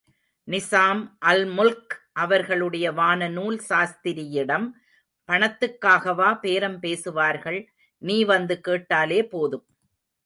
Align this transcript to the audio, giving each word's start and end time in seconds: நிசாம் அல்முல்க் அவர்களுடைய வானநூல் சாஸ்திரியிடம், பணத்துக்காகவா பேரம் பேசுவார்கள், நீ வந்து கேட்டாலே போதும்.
நிசாம் 0.47 1.01
அல்முல்க் 1.25 1.93
அவர்களுடைய 2.13 2.85
வானநூல் 2.91 3.59
சாஸ்திரியிடம், 3.69 4.65
பணத்துக்காகவா 5.29 6.29
பேரம் 6.39 6.79
பேசுவார்கள், 6.79 7.59
நீ 8.01 8.17
வந்து 8.23 8.57
கேட்டாலே 8.61 9.21
போதும். 9.25 9.65